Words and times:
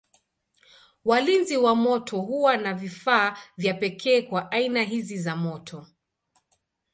Walinzi 1.05 1.57
wa 1.57 1.75
moto 1.75 2.17
huwa 2.21 2.57
na 2.57 2.73
vifaa 2.73 3.37
vya 3.57 3.73
pekee 3.73 4.21
kwa 4.21 4.51
aina 4.51 4.83
hizi 4.83 5.17
za 5.17 5.35
moto. 5.35 5.87